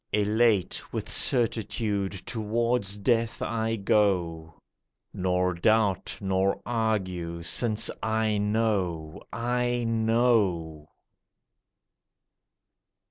[0.11, 4.55] Elate with certitude towards death I go,
[5.13, 10.89] Nor doubt, nor argue, since I know, I know!